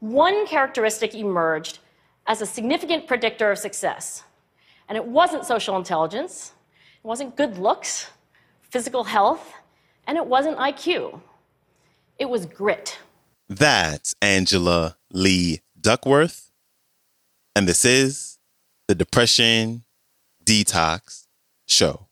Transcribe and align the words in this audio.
one 0.00 0.46
characteristic 0.46 1.14
emerged 1.14 1.78
as 2.26 2.40
a 2.40 2.46
significant 2.46 3.06
predictor 3.06 3.50
of 3.50 3.58
success. 3.58 4.24
And 4.88 4.96
it 4.96 5.04
wasn't 5.04 5.44
social 5.44 5.76
intelligence, 5.76 6.52
it 7.02 7.06
wasn't 7.06 7.36
good 7.36 7.58
looks, 7.58 8.10
physical 8.62 9.04
health, 9.04 9.54
and 10.06 10.18
it 10.18 10.26
wasn't 10.26 10.58
IQ. 10.58 11.20
It 12.18 12.28
was 12.28 12.44
grit. 12.46 12.98
That's 13.48 14.14
Angela 14.20 14.96
Lee 15.12 15.60
Duckworth. 15.80 16.50
And 17.56 17.66
this 17.68 17.84
is 17.84 18.38
the 18.88 18.94
Depression 18.94 19.84
Detox 20.44 21.26
Show. 21.66 22.09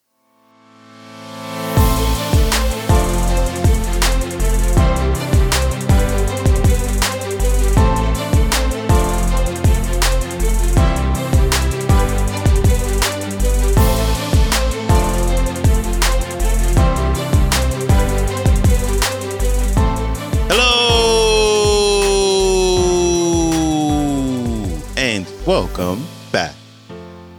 Welcome 25.79 26.09
back 26.33 26.57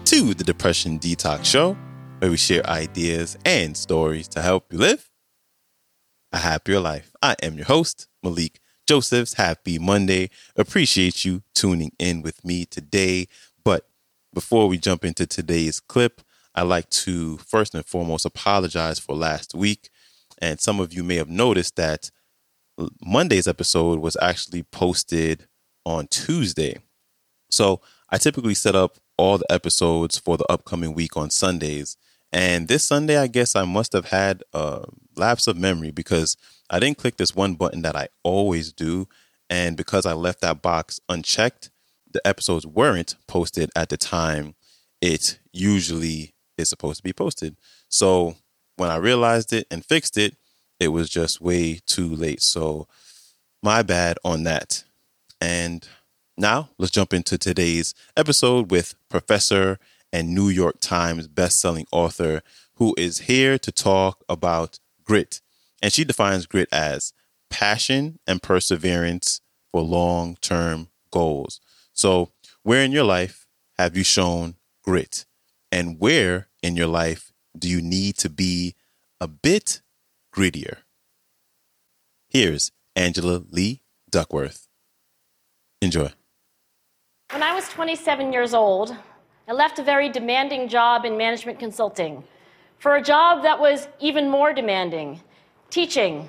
to 0.05 0.33
the 0.33 0.45
Depression 0.45 0.97
Detox 0.97 1.43
Show, 1.43 1.75
where 2.19 2.31
we 2.31 2.37
share 2.37 2.65
ideas 2.69 3.37
and 3.43 3.75
stories 3.75 4.29
to 4.29 4.41
help 4.41 4.71
you 4.71 4.79
live 4.79 5.11
a 6.31 6.37
happier 6.37 6.79
life. 6.79 7.11
I 7.21 7.35
am 7.43 7.55
your 7.55 7.65
host, 7.65 8.07
Malikee 8.23 8.59
Josephs. 8.87 9.33
Happy 9.33 9.77
Monday. 9.77 10.29
Appreciate 10.55 11.25
you 11.25 11.43
tuning 11.53 11.91
in 11.99 12.21
with 12.21 12.45
me 12.45 12.63
today. 12.63 13.27
But 13.65 13.89
before 14.33 14.69
we 14.69 14.77
jump 14.77 15.03
into 15.03 15.27
today's 15.27 15.81
clip, 15.81 16.21
I'd 16.55 16.61
like 16.61 16.89
to 16.91 17.39
first 17.39 17.75
and 17.75 17.85
foremost 17.85 18.23
apologize 18.23 18.99
for 18.99 19.17
last 19.17 19.53
week. 19.53 19.89
And 20.41 20.61
some 20.61 20.79
of 20.79 20.93
you 20.93 21.03
may 21.03 21.15
have 21.15 21.29
noticed 21.29 21.75
that 21.75 22.09
Monday's 23.05 23.49
episode 23.49 23.99
was 23.99 24.15
actually 24.21 24.63
posted 24.63 25.49
on 25.85 26.07
Tuesday. 26.07 26.77
So 27.49 27.81
I 28.09 28.17
typically 28.17 28.53
set 28.53 28.75
up 28.75 28.97
all 29.17 29.37
the 29.37 29.51
episodes 29.51 30.17
for 30.17 30.37
the 30.37 30.45
upcoming 30.49 30.93
week 30.93 31.17
on 31.17 31.29
Sundays. 31.29 31.97
And 32.31 32.67
this 32.67 32.85
Sunday, 32.85 33.17
I 33.17 33.27
guess 33.27 33.55
I 33.55 33.65
must 33.65 33.93
have 33.93 34.09
had 34.09 34.43
a 34.53 34.85
lapse 35.15 35.47
of 35.47 35.57
memory 35.57 35.91
because 35.91 36.37
I 36.69 36.79
didn't 36.79 36.97
click 36.97 37.17
this 37.17 37.35
one 37.35 37.55
button 37.55 37.81
that 37.81 37.95
I 37.95 38.07
always 38.23 38.71
do. 38.71 39.07
And 39.49 39.75
because 39.75 40.05
I 40.05 40.13
left 40.13 40.41
that 40.41 40.61
box 40.61 40.99
unchecked, 41.09 41.71
the 42.11 42.25
episodes 42.25 42.65
weren't 42.65 43.15
posted 43.27 43.69
at 43.75 43.89
the 43.89 43.97
time 43.97 44.55
it 45.01 45.39
usually 45.51 46.33
is 46.57 46.69
supposed 46.69 46.97
to 46.97 47.03
be 47.03 47.13
posted. 47.13 47.55
So 47.87 48.35
when 48.77 48.89
I 48.89 48.97
realized 48.97 49.53
it 49.53 49.67
and 49.71 49.85
fixed 49.85 50.17
it, 50.17 50.35
it 50.79 50.89
was 50.89 51.09
just 51.09 51.41
way 51.41 51.79
too 51.85 52.09
late. 52.15 52.41
So 52.41 52.87
my 53.61 53.81
bad 53.81 54.17
on 54.23 54.43
that. 54.43 54.83
And 55.41 55.87
now, 56.39 56.69
let's 56.77 56.93
jump 56.93 57.13
into 57.13 57.37
today's 57.37 57.93
episode 58.15 58.71
with 58.71 58.95
Professor 59.09 59.77
and 60.13 60.33
New 60.33 60.47
York 60.47 60.77
Times 60.79 61.27
bestselling 61.27 61.83
author 61.91 62.41
who 62.75 62.95
is 62.97 63.19
here 63.19 63.59
to 63.59 63.73
talk 63.73 64.23
about 64.29 64.79
grit. 65.03 65.41
And 65.81 65.91
she 65.91 66.05
defines 66.05 66.45
grit 66.45 66.69
as 66.71 67.11
passion 67.49 68.19
and 68.25 68.41
perseverance 68.41 69.41
for 69.73 69.81
long 69.81 70.37
term 70.39 70.87
goals. 71.11 71.59
So, 71.91 72.31
where 72.63 72.85
in 72.85 72.93
your 72.93 73.03
life 73.03 73.45
have 73.77 73.97
you 73.97 74.05
shown 74.05 74.55
grit? 74.81 75.25
And 75.73 75.99
where 75.99 76.47
in 76.63 76.77
your 76.77 76.87
life 76.87 77.33
do 77.57 77.67
you 77.67 77.81
need 77.81 78.15
to 78.19 78.29
be 78.29 78.75
a 79.19 79.27
bit 79.27 79.81
grittier? 80.33 80.77
Here's 82.29 82.71
Angela 82.95 83.43
Lee 83.51 83.81
Duckworth. 84.09 84.69
Enjoy. 85.81 86.13
When 87.31 87.43
I 87.43 87.53
was 87.53 87.69
27 87.69 88.33
years 88.33 88.55
old, 88.55 88.95
I 89.47 89.53
left 89.53 89.77
a 89.77 89.83
very 89.83 90.09
demanding 90.09 90.67
job 90.67 91.05
in 91.05 91.15
management 91.15 91.59
consulting 91.59 92.23
for 92.79 92.95
a 92.95 93.03
job 93.03 93.43
that 93.43 93.59
was 93.59 93.87
even 93.99 94.27
more 94.27 94.51
demanding 94.51 95.21
teaching. 95.69 96.27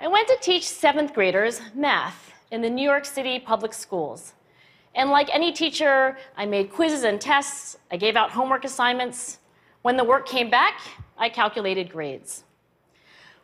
I 0.00 0.08
went 0.08 0.26
to 0.26 0.36
teach 0.40 0.66
seventh 0.66 1.14
graders 1.14 1.60
math 1.72 2.32
in 2.50 2.62
the 2.62 2.68
New 2.68 2.82
York 2.82 3.04
City 3.04 3.38
public 3.38 3.72
schools. 3.72 4.34
And 4.96 5.10
like 5.10 5.32
any 5.32 5.52
teacher, 5.52 6.18
I 6.36 6.46
made 6.46 6.72
quizzes 6.72 7.04
and 7.04 7.20
tests, 7.20 7.78
I 7.92 7.96
gave 7.96 8.16
out 8.16 8.32
homework 8.32 8.64
assignments. 8.64 9.38
When 9.82 9.96
the 9.96 10.02
work 10.02 10.26
came 10.26 10.50
back, 10.50 10.80
I 11.16 11.28
calculated 11.28 11.92
grades. 11.92 12.42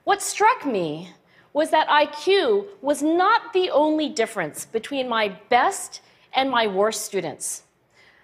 What 0.02 0.22
struck 0.22 0.66
me 0.66 1.10
was 1.52 1.70
that 1.70 1.88
IQ 1.88 2.66
was 2.80 3.02
not 3.02 3.52
the 3.52 3.70
only 3.70 4.08
difference 4.08 4.64
between 4.64 5.08
my 5.08 5.28
best 5.48 6.00
and 6.32 6.50
my 6.50 6.66
worst 6.66 7.04
students. 7.04 7.64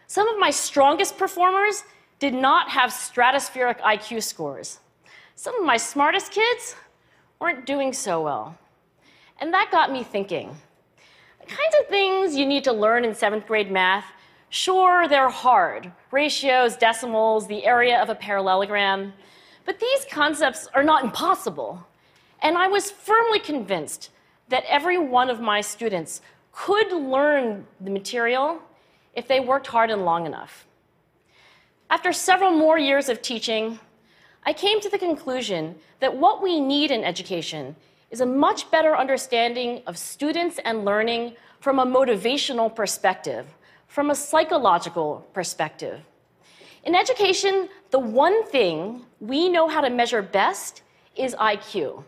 Some 0.07 0.29
of 0.29 0.39
my 0.39 0.51
strongest 0.51 1.19
performers 1.19 1.83
did 2.19 2.35
not 2.35 2.71
have 2.71 2.91
stratospheric 2.91 3.81
IQ 3.81 4.23
scores. 4.23 4.79
Some 5.35 5.59
of 5.59 5.67
my 5.67 5.77
smartest 5.77 6.33
kids 6.33 6.77
weren't 7.41 7.67
doing 7.67 7.93
so 7.93 8.23
well. 8.23 8.57
And 9.41 9.53
that 9.53 9.71
got 9.71 9.93
me 9.93 10.03
thinking. 10.03 10.57
The 11.41 11.47
kinds 11.47 11.75
of 11.81 11.89
things 11.89 12.37
you 12.37 12.47
need 12.47 12.65
to 12.65 12.73
learn 12.73 13.05
in 13.05 13.15
seventh 13.15 13.47
grade 13.47 13.71
math, 13.71 14.07
sure, 14.49 15.09
they're 15.09 15.29
hard 15.29 15.93
ratios, 16.11 16.77
decimals, 16.77 17.47
the 17.47 17.67
area 17.67 18.01
of 18.01 18.09
a 18.09 18.15
parallelogram. 18.15 19.13
But 19.67 19.79
these 19.79 20.07
concepts 20.11 20.67
are 20.73 20.85
not 20.85 21.05
impossible. 21.05 21.87
And 22.41 22.57
I 22.57 22.69
was 22.69 22.91
firmly 22.91 23.39
convinced 23.39 24.11
that 24.49 24.65
every 24.69 24.99
one 24.99 25.31
of 25.31 25.41
my 25.41 25.61
students 25.61 26.21
could 26.53 26.93
learn 26.93 27.67
the 27.81 27.91
material 27.91 28.61
if 29.15 29.27
they 29.29 29.41
worked 29.41 29.67
hard 29.67 29.91
and 29.91 30.05
long 30.05 30.27
enough. 30.27 30.67
After 31.91 32.13
several 32.13 32.51
more 32.51 32.79
years 32.79 33.09
of 33.09 33.23
teaching, 33.23 33.79
I 34.45 34.53
came 34.53 34.81
to 34.81 34.89
the 34.89 34.99
conclusion 34.99 35.77
that 36.01 36.17
what 36.17 36.43
we 36.43 36.61
need 36.61 36.91
in 36.91 37.05
education 37.05 37.77
is 38.11 38.21
a 38.21 38.27
much 38.27 38.71
better 38.71 38.97
understanding 38.97 39.83
of 39.87 39.99
students 39.99 40.59
and 40.65 40.85
learning 40.85 41.35
from 41.61 41.79
a 41.79 41.87
motivational 41.87 42.75
perspective, 42.75 43.47
from 43.89 44.11
a 44.11 44.15
psychological 44.15 45.27
perspective. 45.33 46.01
In 46.85 46.95
education, 46.95 47.69
the 47.91 47.99
one 47.99 48.47
thing 48.47 49.05
we 49.21 49.49
know 49.49 49.67
how 49.69 49.81
to 49.81 49.91
measure 49.91 50.23
best 50.23 50.83
is 51.17 51.35
IQ. 51.35 52.05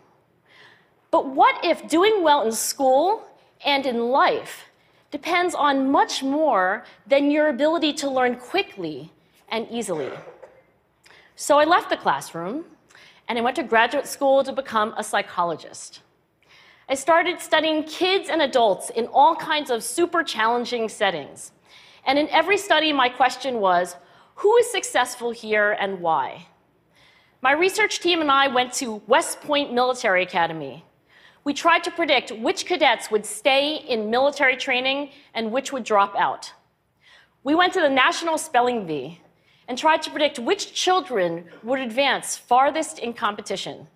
But 1.11 1.27
what 1.27 1.63
if 1.63 1.87
doing 1.87 2.23
well 2.23 2.43
in 2.43 2.51
school 2.51 3.25
and 3.65 3.85
in 3.85 4.09
life 4.09 4.65
depends 5.11 5.55
on 5.55 5.91
much 5.91 6.21
more 6.21 6.83
than 7.07 7.31
your 7.31 7.47
ability 7.47 7.93
to 7.93 8.09
learn 8.09 8.35
quickly 8.35 9.11
and 9.49 9.67
easily? 9.71 10.11
So 11.35 11.57
I 11.57 11.65
left 11.65 11.89
the 11.89 11.97
classroom 11.97 12.65
and 13.27 13.37
I 13.37 13.41
went 13.41 13.55
to 13.55 13.63
graduate 13.63 14.07
school 14.07 14.43
to 14.43 14.51
become 14.51 14.93
a 14.97 15.03
psychologist. 15.03 16.01
I 16.87 16.95
started 16.95 17.39
studying 17.39 17.83
kids 17.83 18.29
and 18.29 18.41
adults 18.41 18.89
in 18.89 19.05
all 19.07 19.35
kinds 19.35 19.69
of 19.69 19.83
super 19.83 20.23
challenging 20.23 20.89
settings. 20.89 21.51
And 22.05 22.17
in 22.17 22.27
every 22.29 22.57
study, 22.57 22.91
my 22.91 23.09
question 23.09 23.59
was 23.59 23.95
who 24.35 24.55
is 24.57 24.71
successful 24.71 25.31
here 25.31 25.77
and 25.79 26.01
why? 26.01 26.47
My 27.41 27.51
research 27.51 27.99
team 27.99 28.21
and 28.21 28.31
I 28.31 28.47
went 28.47 28.73
to 28.73 29.01
West 29.05 29.41
Point 29.41 29.71
Military 29.73 30.23
Academy, 30.23 30.83
we 31.49 31.53
tried 31.55 31.83
to 31.83 31.89
predict 31.89 32.29
which 32.29 32.67
cadets 32.67 33.09
would 33.09 33.25
stay 33.25 33.77
in 33.77 34.11
military 34.11 34.55
training 34.55 35.09
and 35.33 35.51
which 35.51 35.73
would 35.73 35.83
drop 35.83 36.15
out. 36.15 36.53
We 37.43 37.55
went 37.55 37.73
to 37.73 37.81
the 37.81 37.89
National 37.89 38.37
Spelling 38.37 38.85
Bee 38.85 39.19
and 39.67 39.75
tried 39.75 40.03
to 40.03 40.11
predict 40.11 40.37
which 40.37 40.75
children 40.75 41.45
would 41.63 41.79
advance 41.79 42.37
farthest 42.37 42.99
in 42.99 43.13
competition. 43.13 43.87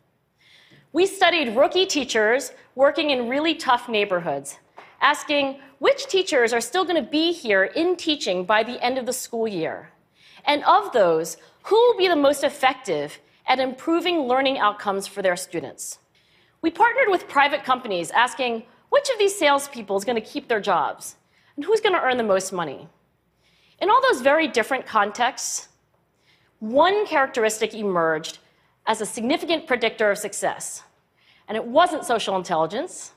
We 0.93 1.05
studied 1.05 1.55
rookie 1.55 1.85
teachers 1.85 2.53
working 2.73 3.11
in 3.11 3.29
really 3.29 3.53
tough 3.53 3.87
neighborhoods, 3.87 4.57
asking 4.99 5.59
which 5.77 6.07
teachers 6.07 6.53
are 6.53 6.61
still 6.69 6.85
going 6.85 7.03
to 7.05 7.07
be 7.07 7.33
here 7.33 7.65
in 7.65 7.97
teaching 7.97 8.45
by 8.45 8.63
the 8.63 8.83
end 8.83 8.97
of 8.97 9.05
the 9.05 9.13
school 9.13 9.47
year. 9.47 9.91
And 10.43 10.63
of 10.63 10.91
those, 10.91 11.37
who 11.65 11.75
will 11.75 11.99
be 11.99 12.07
the 12.07 12.15
most 12.15 12.43
effective 12.43 13.19
at 13.45 13.59
improving 13.59 14.21
learning 14.21 14.57
outcomes 14.57 15.05
for 15.05 15.21
their 15.21 15.35
students? 15.35 15.99
We 16.63 16.71
partnered 16.71 17.09
with 17.09 17.27
private 17.27 17.65
companies 17.65 18.09
asking 18.11 18.63
which 18.89 19.09
of 19.09 19.19
these 19.19 19.37
salespeople 19.37 19.97
is 19.97 20.05
going 20.05 20.15
to 20.15 20.27
keep 20.27 20.47
their 20.47 20.61
jobs 20.61 21.17
and 21.55 21.65
who's 21.65 21.81
going 21.81 21.93
to 21.93 22.01
earn 22.01 22.17
the 22.17 22.23
most 22.23 22.53
money. 22.53 22.87
In 23.81 23.89
all 23.89 24.01
those 24.01 24.21
very 24.21 24.47
different 24.47 24.85
contexts, 24.85 25.67
one 26.59 27.05
characteristic 27.05 27.73
emerged 27.73 28.37
as 28.87 29.01
a 29.01 29.05
significant 29.05 29.67
predictor 29.67 30.09
of 30.09 30.17
success. 30.17 30.83
And 31.49 31.57
it 31.57 31.65
wasn't 31.65 32.05
social 32.05 32.37
intelligence, 32.37 33.11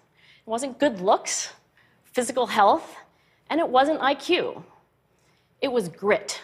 it 0.44 0.50
wasn't 0.50 0.80
good 0.80 1.00
looks, 1.00 1.52
physical 2.02 2.48
health, 2.48 2.96
and 3.48 3.60
it 3.60 3.68
wasn't 3.68 4.00
IQ. 4.00 4.64
It 5.60 5.70
was 5.70 5.88
grit. 5.88 6.40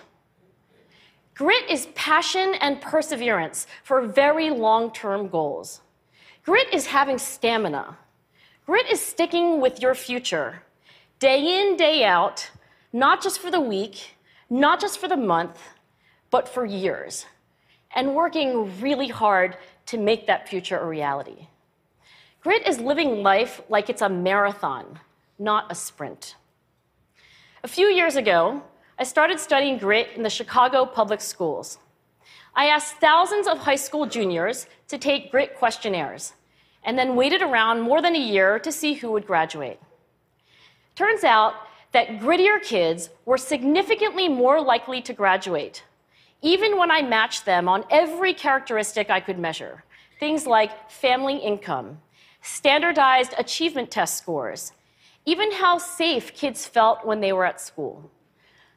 Grit 1.35 1.69
is 1.69 1.89
passion 1.97 2.55
and 2.61 2.81
perseverance 2.81 3.67
for 3.83 4.07
very 4.07 4.51
long 4.51 4.93
term 4.93 5.27
goals. 5.27 5.81
Grit 6.45 6.75
is 6.75 6.87
having 6.87 7.19
stamina. 7.19 7.97
Grit 8.67 8.91
is 8.91 9.01
sticking 9.01 9.61
with 9.61 9.81
your 9.81 9.95
future, 9.95 10.63
day 11.21 11.61
in, 11.61 11.77
day 11.77 12.03
out, 12.05 12.51
not 12.93 13.23
just 13.23 13.39
for 13.39 13.49
the 13.51 13.61
week, 13.61 14.17
not 14.51 14.81
just 14.81 14.99
for 14.99 15.07
the 15.07 15.17
month, 15.17 15.61
but 16.33 16.49
for 16.49 16.65
years, 16.65 17.27
and 17.95 18.17
working 18.17 18.81
really 18.81 19.07
hard 19.07 19.57
to 19.87 19.97
make 19.97 20.27
that 20.27 20.49
future 20.49 20.79
a 20.79 20.87
reality. 20.87 21.47
Grit 22.43 22.67
is 22.67 22.81
living 22.81 23.23
life 23.23 23.61
like 23.69 23.89
it's 23.89 24.03
a 24.03 24.09
marathon, 24.09 24.99
not 25.39 25.71
a 25.71 25.77
sprint. 25.77 26.35
A 27.63 27.69
few 27.69 27.87
years 27.87 28.17
ago, 28.17 28.65
I 28.99 29.05
started 29.05 29.39
studying 29.39 29.79
grit 29.79 30.09
in 30.17 30.25
the 30.25 30.31
Chicago 30.31 30.87
public 30.87 31.21
schools. 31.21 31.79
I 32.55 32.67
asked 32.67 32.97
thousands 32.97 33.47
of 33.47 33.59
high 33.59 33.77
school 33.77 34.07
juniors 34.07 34.67
to 34.89 34.99
take 34.99 35.31
grit 35.31 35.57
questionnaires 35.57 36.35
and 36.85 36.99
then 36.99 37.17
waited 37.17 37.43
around 37.43 37.81
more 37.81 38.03
than 38.03 38.15
a 38.15 38.19
year 38.19 38.59
to 38.59 38.73
see 38.73 38.95
who 38.95 39.13
would 39.13 39.27
graduate. 39.27 39.81
Turns 40.95 41.25
out 41.25 41.55
that 41.93 42.19
grittier 42.21 42.63
kids 42.63 43.11
were 43.25 43.39
significantly 43.39 44.29
more 44.29 44.61
likely 44.61 45.01
to 45.03 45.13
graduate, 45.13 45.85
even 46.43 46.77
when 46.77 46.91
I 46.91 47.03
matched 47.03 47.45
them 47.45 47.69
on 47.69 47.85
every 47.91 48.35
characteristic 48.35 49.11
I 49.11 49.21
could 49.21 49.39
measure 49.39 49.85
things 50.19 50.47
like 50.47 50.89
family 50.89 51.37
income, 51.39 51.99
standardized 52.43 53.35
achievement 53.39 53.91
test 53.91 54.19
scores, 54.19 54.73
even 55.27 55.51
how 55.51 55.79
safe 55.79 56.33
kids 56.33 56.65
felt 56.65 57.05
when 57.05 57.21
they 57.21 57.33
were 57.33 57.45
at 57.45 57.61
school. 57.61 58.09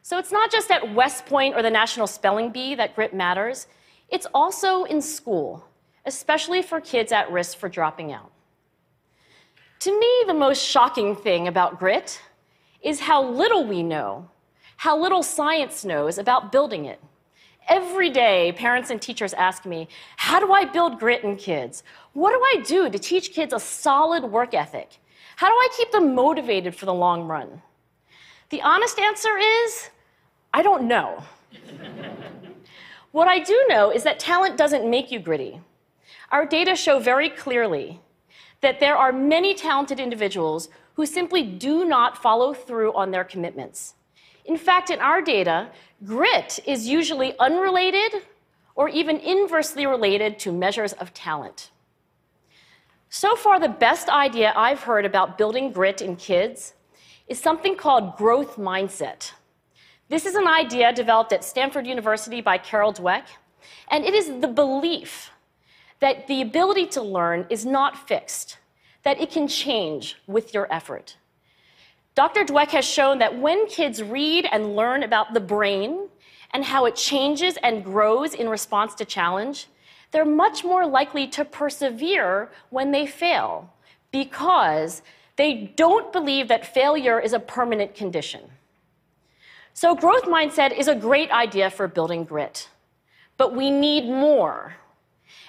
So 0.06 0.18
it's 0.18 0.30
not 0.30 0.52
just 0.52 0.70
at 0.70 0.94
West 0.94 1.26
Point 1.26 1.56
or 1.56 1.62
the 1.62 1.70
National 1.70 2.06
Spelling 2.06 2.50
Bee 2.50 2.76
that 2.76 2.94
grit 2.94 3.12
matters, 3.12 3.66
it's 4.08 4.28
also 4.32 4.84
in 4.84 5.02
school, 5.02 5.66
especially 6.04 6.62
for 6.62 6.80
kids 6.80 7.10
at 7.10 7.28
risk 7.32 7.58
for 7.58 7.68
dropping 7.68 8.12
out. 8.12 8.30
To 9.80 9.98
me, 9.98 10.22
the 10.28 10.32
most 10.32 10.64
shocking 10.64 11.16
thing 11.16 11.48
about 11.48 11.80
grit 11.80 12.22
is 12.82 13.00
how 13.00 13.20
little 13.28 13.66
we 13.66 13.82
know, 13.82 14.30
how 14.76 14.96
little 14.96 15.24
science 15.24 15.84
knows 15.84 16.18
about 16.18 16.52
building 16.52 16.84
it. 16.84 17.02
Every 17.68 18.08
day, 18.08 18.52
parents 18.52 18.90
and 18.90 19.02
teachers 19.02 19.34
ask 19.34 19.66
me, 19.66 19.88
How 20.18 20.38
do 20.38 20.52
I 20.52 20.66
build 20.66 21.00
grit 21.00 21.24
in 21.24 21.34
kids? 21.34 21.82
What 22.12 22.30
do 22.30 22.38
I 22.38 22.62
do 22.64 22.88
to 22.88 22.98
teach 23.00 23.32
kids 23.32 23.52
a 23.52 23.58
solid 23.58 24.22
work 24.22 24.54
ethic? 24.54 24.98
How 25.34 25.48
do 25.48 25.54
I 25.54 25.68
keep 25.76 25.90
them 25.90 26.14
motivated 26.14 26.76
for 26.76 26.86
the 26.86 26.94
long 26.94 27.26
run? 27.26 27.60
The 28.50 28.62
honest 28.62 29.00
answer 29.00 29.36
is 29.36 29.90
I 30.56 30.62
don't 30.62 30.88
know. 30.88 31.22
what 33.12 33.28
I 33.28 33.40
do 33.40 33.66
know 33.68 33.90
is 33.90 34.04
that 34.04 34.18
talent 34.18 34.56
doesn't 34.56 34.88
make 34.88 35.12
you 35.12 35.18
gritty. 35.18 35.60
Our 36.32 36.46
data 36.46 36.74
show 36.74 36.98
very 36.98 37.28
clearly 37.28 38.00
that 38.62 38.80
there 38.80 38.96
are 38.96 39.12
many 39.12 39.52
talented 39.52 40.00
individuals 40.00 40.70
who 40.94 41.04
simply 41.04 41.42
do 41.42 41.84
not 41.84 42.22
follow 42.22 42.54
through 42.54 42.94
on 42.94 43.10
their 43.10 43.22
commitments. 43.22 43.96
In 44.46 44.56
fact, 44.56 44.88
in 44.88 44.98
our 44.98 45.20
data, 45.20 45.68
grit 46.06 46.58
is 46.64 46.88
usually 46.88 47.38
unrelated 47.38 48.22
or 48.74 48.88
even 48.88 49.18
inversely 49.18 49.86
related 49.86 50.38
to 50.38 50.52
measures 50.52 50.94
of 50.94 51.12
talent. 51.12 51.70
So 53.10 53.36
far, 53.36 53.60
the 53.60 53.68
best 53.68 54.08
idea 54.08 54.54
I've 54.56 54.84
heard 54.84 55.04
about 55.04 55.36
building 55.36 55.70
grit 55.70 56.00
in 56.00 56.16
kids 56.16 56.72
is 57.28 57.38
something 57.38 57.76
called 57.76 58.16
growth 58.16 58.56
mindset. 58.56 59.32
This 60.08 60.24
is 60.24 60.36
an 60.36 60.46
idea 60.46 60.92
developed 60.92 61.32
at 61.32 61.42
Stanford 61.42 61.84
University 61.84 62.40
by 62.40 62.58
Carol 62.58 62.92
Dweck, 62.92 63.24
and 63.88 64.04
it 64.04 64.14
is 64.14 64.40
the 64.40 64.46
belief 64.46 65.32
that 65.98 66.28
the 66.28 66.42
ability 66.42 66.86
to 66.86 67.02
learn 67.02 67.44
is 67.50 67.66
not 67.66 68.06
fixed, 68.06 68.58
that 69.02 69.20
it 69.20 69.32
can 69.32 69.48
change 69.48 70.16
with 70.28 70.54
your 70.54 70.72
effort. 70.72 71.16
Dr. 72.14 72.44
Dweck 72.44 72.68
has 72.68 72.84
shown 72.84 73.18
that 73.18 73.36
when 73.36 73.66
kids 73.66 74.00
read 74.00 74.46
and 74.52 74.76
learn 74.76 75.02
about 75.02 75.34
the 75.34 75.40
brain 75.40 76.08
and 76.52 76.64
how 76.64 76.84
it 76.84 76.94
changes 76.94 77.58
and 77.64 77.82
grows 77.82 78.32
in 78.32 78.48
response 78.48 78.94
to 78.94 79.04
challenge, 79.04 79.66
they're 80.12 80.24
much 80.24 80.62
more 80.62 80.86
likely 80.86 81.26
to 81.26 81.44
persevere 81.44 82.52
when 82.70 82.92
they 82.92 83.06
fail 83.06 83.74
because 84.12 85.02
they 85.34 85.72
don't 85.76 86.12
believe 86.12 86.46
that 86.46 86.64
failure 86.64 87.18
is 87.18 87.32
a 87.32 87.40
permanent 87.40 87.96
condition. 87.96 88.42
So, 89.76 89.94
growth 89.94 90.22
mindset 90.22 90.74
is 90.74 90.88
a 90.88 90.94
great 90.94 91.30
idea 91.30 91.68
for 91.68 91.86
building 91.86 92.24
grit, 92.24 92.70
but 93.36 93.54
we 93.54 93.70
need 93.70 94.06
more. 94.06 94.74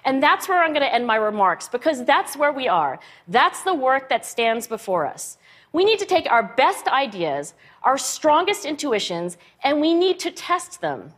And 0.03 0.21
that's 0.21 0.50
where 0.50 0.62
I'm 0.62 0.74
going 0.74 0.85
to 0.85 0.94
end 0.94 1.07
my 1.07 1.15
remarks 1.15 1.69
because 1.69 2.03
that's 2.03 2.35
where 2.35 2.51
we 2.51 2.68
are. 2.68 3.00
That's 3.29 3.63
the 3.63 3.74
work 3.74 4.09
that 4.09 4.25
stands 4.25 4.68
before 4.68 5.06
us. 5.06 5.38
We 5.71 5.85
need 5.85 5.97
to 6.00 6.06
take 6.06 6.29
our 6.29 6.44
best 6.44 6.89
ideas, 6.89 7.53
our 7.83 7.97
strongest 7.97 8.65
intuitions, 8.65 9.38
and 9.63 9.79
we 9.79 9.94
need 9.94 10.19
to 10.19 10.31
test 10.31 10.81
them. 10.81 11.13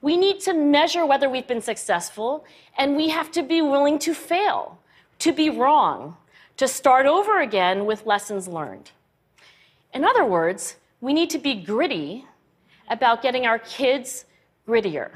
We 0.00 0.16
need 0.16 0.40
to 0.40 0.54
measure 0.54 1.04
whether 1.04 1.28
we've 1.28 1.46
been 1.46 1.60
successful, 1.60 2.46
and 2.78 2.96
we 2.96 3.10
have 3.10 3.30
to 3.32 3.42
be 3.42 3.60
willing 3.60 3.98
to 3.98 4.14
fail, 4.14 4.78
to 5.18 5.34
be 5.34 5.50
wrong, 5.50 6.16
to 6.56 6.66
start 6.66 7.04
over 7.04 7.42
again 7.42 7.84
with 7.84 8.06
lessons 8.06 8.48
learned. 8.48 8.90
In 9.92 10.02
other 10.02 10.24
words, 10.24 10.76
we 11.02 11.12
need 11.12 11.28
to 11.28 11.38
be 11.38 11.56
gritty 11.56 12.24
about 12.88 13.22
getting 13.22 13.46
our 13.46 13.58
kids 13.58 14.24
grittier. 14.66 15.10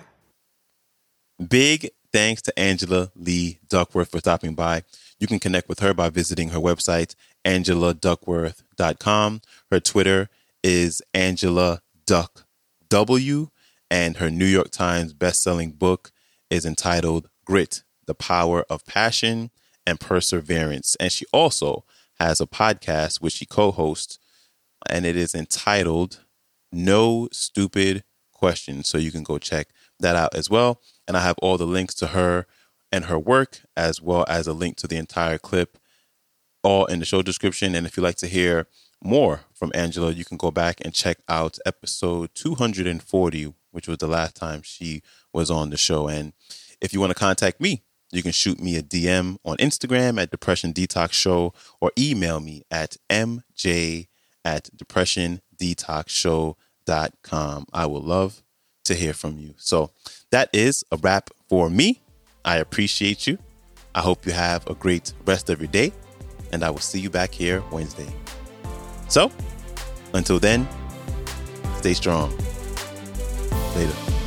Big 1.49 1.91
thanks 2.12 2.43
to 2.43 2.59
Angela 2.59 3.11
Lee 3.15 3.59
Duckworth 3.69 4.11
for 4.11 4.19
stopping 4.19 4.55
by. 4.55 4.82
You 5.19 5.26
can 5.26 5.38
connect 5.38 5.69
with 5.69 5.81
her 5.81 5.94
by 5.94 6.11
visiting 6.11 6.50
her 6.50 6.59
website, 6.59 7.15
angeladuckworth.com. 7.44 9.41
Her 9.70 9.81
Twitter 9.81 10.29
is 10.62 11.03
Angela 11.15 11.82
Duck 12.06 12.44
W 12.88 13.49
and 13.91 14.17
her 14.17 14.31
New 14.31 14.47
York 14.47 14.71
Times 14.71 15.12
best-selling 15.12 15.73
book 15.73 16.11
is 16.50 16.64
entitled 16.64 17.29
Grit: 17.44 17.82
The 18.06 18.14
Power 18.14 18.64
of 18.69 18.87
Passion 18.87 19.50
and 19.87 20.00
Perseverance. 20.00 20.97
And 21.00 21.11
she 21.11 21.25
also 21.32 21.85
has 22.19 22.41
a 22.41 22.47
podcast 22.47 23.21
which 23.21 23.35
she 23.35 23.47
co-hosts 23.47 24.19
and 24.88 25.06
it 25.06 25.17
is 25.17 25.35
entitled 25.35 26.25
No 26.73 27.29
Stupid 27.33 28.05
Questions. 28.33 28.89
So 28.89 28.99
you 28.99 29.11
can 29.11 29.23
go 29.23 29.39
check 29.39 29.69
that 30.01 30.17
out 30.17 30.35
as 30.35 30.49
well. 30.49 30.81
And 31.07 31.17
I 31.17 31.21
have 31.21 31.37
all 31.43 31.59
the 31.59 31.67
links 31.67 31.95
to 31.97 32.09
her 32.09 32.47
and 32.93 33.07
her 33.07 33.19
work 33.19 33.61
as 33.77 34.01
well 34.01 34.25
as 34.29 34.47
a 34.47 34.53
link 34.53 34.77
to 34.79 34.87
the 34.87 34.97
entire 34.97 35.39
clip 35.39 35.79
all 36.63 36.87
in 36.87 36.99
the 36.99 37.05
show 37.05 37.23
description 37.23 37.75
and 37.75 37.87
if 37.87 37.97
you'd 37.97 38.03
like 38.03 38.17
to 38.17 38.27
hear 38.27 38.67
more 39.03 39.43
from 39.55 39.71
Angela, 39.75 40.11
you 40.11 40.25
can 40.25 40.37
go 40.37 40.51
back 40.51 40.81
and 40.85 40.93
check 40.93 41.19
out 41.29 41.59
episode 41.65 42.31
240 42.35 43.55
which 43.71 43.87
was 43.87 43.99
the 43.99 44.09
last 44.09 44.35
time 44.35 44.63
she 44.63 45.03
was 45.33 45.51
on 45.51 45.71
the 45.71 45.77
show. 45.77 46.09
And 46.09 46.33
if 46.81 46.93
you 46.93 47.01
want 47.01 47.11
to 47.11 47.19
contact 47.19 47.61
me, 47.61 47.83
you 48.11 48.23
can 48.23 48.33
shoot 48.33 48.59
me 48.59 48.77
a 48.77 48.83
DM 48.83 49.37
on 49.45 49.57
Instagram 49.59 50.21
at 50.21 50.31
Depression 50.31 50.73
Detox 50.73 51.13
Show 51.13 51.53
or 51.81 51.93
email 51.99 52.41
me 52.41 52.63
at 52.71 52.97
mj 53.11 54.09
at 54.45 54.77
depressiondetoxshow.com. 55.61 57.67
I 57.73 57.87
would 57.87 58.03
love 58.03 58.43
to 58.85 58.95
hear 58.95 59.12
from 59.12 59.38
you. 59.38 59.55
So 59.57 59.91
that 60.31 60.49
is 60.53 60.85
a 60.91 60.97
wrap 60.97 61.31
for 61.49 61.71
me. 61.71 62.00
I 62.45 62.57
appreciate 62.57 63.27
you. 63.27 63.38
I 63.95 64.00
hope 64.00 64.27
you 64.27 64.33
have 64.33 64.67
a 64.69 64.75
great 64.75 65.12
rest 65.27 65.50
of 65.50 65.61
your 65.61 65.69
day, 65.69 65.93
and 66.53 66.62
I 66.62 66.71
will 66.71 66.79
see 66.79 67.00
you 67.00 67.11
back 67.11 67.33
here 67.33 67.62
Wednesday. 67.71 68.09
So 69.09 69.31
until 70.15 70.38
then, 70.38 70.69
stay 71.79 71.95
strong. 71.95 72.31
Later. 73.75 74.18